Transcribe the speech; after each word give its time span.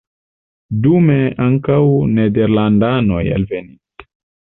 Dume 0.85 1.19
ankaŭ 1.45 1.79
nederlandanoj 2.17 3.25
alvenis. 3.41 4.07